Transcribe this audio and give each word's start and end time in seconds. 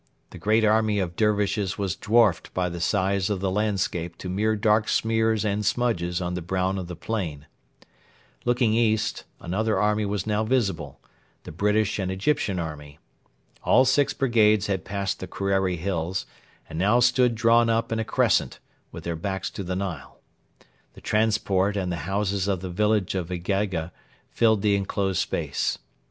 The 0.31 0.39
great 0.39 0.63
army 0.63 0.97
of 0.97 1.15
Dervishes 1.15 1.77
was 1.77 1.95
dwarfed 1.95 2.51
by 2.55 2.69
the 2.69 2.81
size 2.81 3.29
of 3.29 3.39
the 3.39 3.51
landscape 3.51 4.17
to 4.17 4.29
mere 4.29 4.55
dark 4.55 4.89
smears 4.89 5.45
and 5.45 5.63
smudges 5.63 6.19
on 6.19 6.33
the 6.33 6.41
brown 6.41 6.79
of 6.79 6.87
the 6.87 6.95
plain. 6.95 7.45
Looking 8.43 8.73
east, 8.73 9.25
another 9.39 9.77
army 9.79 10.07
was 10.07 10.25
now 10.25 10.43
visible 10.43 10.99
the 11.43 11.51
British 11.51 11.99
and 11.99 12.09
Egyptian 12.11 12.57
army. 12.57 12.97
All 13.63 13.85
six 13.85 14.11
brigades 14.11 14.65
had 14.65 14.85
passed 14.85 15.19
the 15.19 15.27
Kerreri 15.27 15.77
Hills, 15.77 16.25
and 16.67 16.79
now 16.79 16.99
stood 16.99 17.35
drawn 17.35 17.69
up 17.69 17.91
in 17.91 17.99
a 17.99 18.03
crescent, 18.03 18.57
with 18.91 19.03
their 19.03 19.15
backs 19.15 19.51
to 19.51 19.63
the 19.63 19.75
Nile. 19.75 20.19
The 20.93 21.01
transport 21.01 21.77
and 21.77 21.91
the 21.91 21.97
houses 22.09 22.47
of 22.47 22.61
the 22.61 22.71
village 22.71 23.13
of 23.13 23.29
Egeiga 23.29 23.91
filled 24.31 24.63
the 24.63 24.75
enclosed 24.75 25.19
space. 25.21 25.77